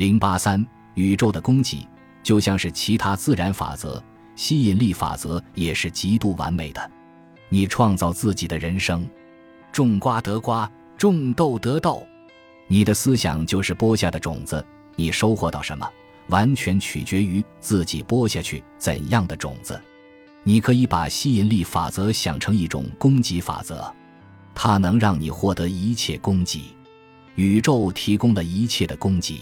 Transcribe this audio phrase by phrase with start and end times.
[0.00, 1.86] 零八三，宇宙的供给
[2.22, 4.02] 就像是其他自然法则，
[4.34, 6.90] 吸引力法则也是极度完美的。
[7.50, 9.06] 你创造自己的人生，
[9.70, 10.66] 种瓜得瓜，
[10.96, 12.02] 种豆得豆。
[12.66, 14.64] 你的思想就是播下的种子，
[14.96, 15.86] 你收获到什么，
[16.28, 19.78] 完全取决于自己播下去怎样的种子。
[20.44, 23.94] 你可以把吸引力法则想成一种供给法则，
[24.54, 26.74] 它能让你获得一切供给。
[27.34, 29.38] 宇宙提供了一切的供给，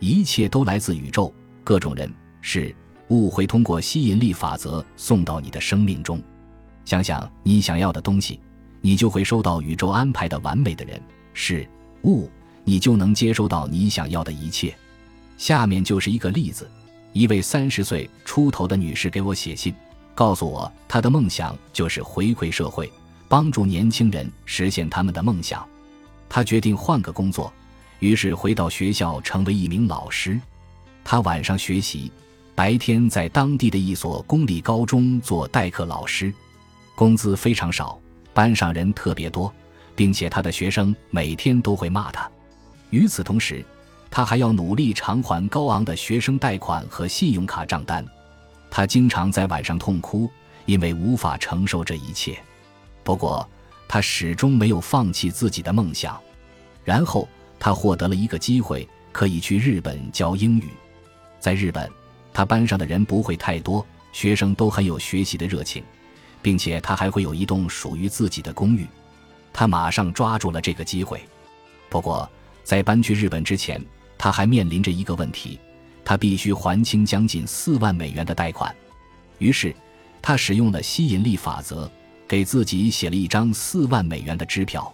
[0.00, 1.32] 一切都来自宇宙，
[1.64, 2.74] 各种人事
[3.08, 6.22] 物会通过吸引力法则送到你的生命中。
[6.84, 8.40] 想想你想要的东西，
[8.80, 11.00] 你就会收到宇宙安排的完美的人
[11.34, 11.68] 事
[12.04, 12.30] 物。
[12.64, 14.76] 你就能接收到你想要的一切。
[15.38, 16.70] 下面就是一个例子：
[17.14, 19.74] 一位三十岁出头的女士给我写信，
[20.14, 22.92] 告诉我她的梦想就是回馈社会，
[23.26, 25.66] 帮助年轻人实现他们的梦想。
[26.28, 27.50] 她决定换个工作，
[28.00, 30.40] 于是回到学校成为一名老师。
[31.04, 32.12] 他晚上学习，
[32.54, 36.32] 白天在当地的一所公立高中做代课老师，
[36.94, 37.98] 工资非常少，
[38.34, 39.52] 班上人特别多，
[39.96, 42.30] 并且他的学生每天都会骂他。
[42.90, 43.64] 与此同时，
[44.10, 48.04] 他还要努力偿还高昂的学生贷款和信用卡账单。
[48.70, 50.30] 他经常在晚上痛哭，
[50.66, 52.38] 因为无法承受这一切。
[53.02, 53.48] 不过，
[53.86, 56.20] 他始终没有放弃自己的梦想。
[56.84, 57.26] 然后，
[57.58, 60.68] 他获得了一个机会，可以去日本教英语。
[61.40, 61.90] 在日本，
[62.32, 65.82] 他班上的人不会太多，学生都很有学习的热情，
[66.40, 68.86] 并且他还会有一栋属于自己的公寓。
[69.52, 71.20] 他马上抓住了这个机会。
[71.88, 72.28] 不过，
[72.62, 73.84] 在搬去日本之前，
[74.16, 75.58] 他还面临着一个问题：
[76.04, 78.74] 他必须还清将近四万美元的贷款。
[79.38, 79.74] 于是，
[80.20, 81.90] 他使用了吸引力法则，
[82.26, 84.92] 给自己写了一张四万美元的支票。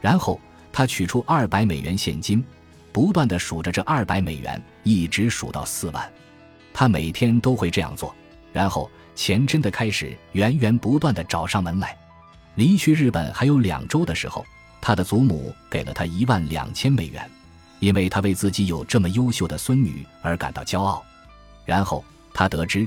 [0.00, 0.40] 然后，
[0.74, 2.44] 他取出二百美元现金，
[2.90, 6.12] 不断的数着这二百美元，一直数到四万。
[6.72, 8.12] 他每天都会这样做，
[8.52, 11.96] 然后钱真的开始源源不断的找上门来。
[12.56, 14.44] 离去日本还有两周的时候。
[14.86, 17.30] 他的祖母给了他一万两千美元，
[17.78, 21.02] 因为他为自己有这么优秀的孙女而感到骄傲。
[21.64, 22.86] 然后他得知，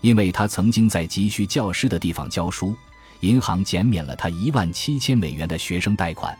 [0.00, 2.74] 因为他曾经在急需教师的地方教书，
[3.20, 6.34] 银行减免了他一万七千美元的学生贷款。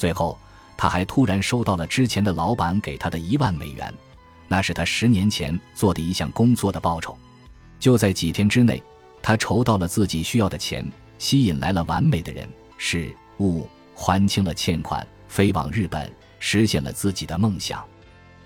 [0.00, 0.38] 最后，
[0.78, 3.92] 他还突然收到了之前的老板给他的一万美元，
[4.48, 7.14] 那是他十年前做的一项工作的报酬。
[7.78, 8.82] 就在几天之内，
[9.20, 10.82] 他筹到了自己需要的钱，
[11.18, 13.68] 吸引来了完美的人事物。
[13.94, 17.84] 还清了欠款，飞往日本，实现了自己的梦想。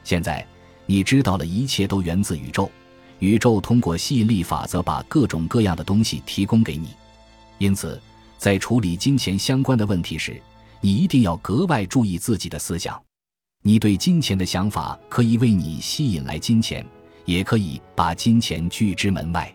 [0.03, 0.45] 现在，
[0.87, 2.69] 你知道了一切都源自宇宙，
[3.21, 6.89] 宇宙通过吸引力法则把各种各样的东西提供给你。
[7.59, 8.03] 因此，
[8.37, 10.43] 在处理金钱相关的问题时，
[10.85, 13.03] 你一定要格外注意自己的思想。
[13.63, 16.87] 你对金钱的想法可以为你吸引来金钱，
[17.25, 19.51] 也可以把金钱拒之门外。